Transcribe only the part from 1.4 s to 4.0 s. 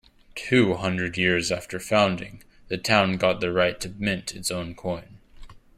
after founding, the town got the right to